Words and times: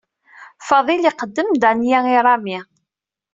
Faḍil 0.67 1.03
iqeddem 1.09 1.49
Danya 1.61 1.99
i 2.15 2.17
Rami. 2.25 2.59